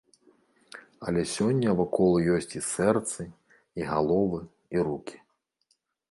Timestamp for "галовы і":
3.91-4.87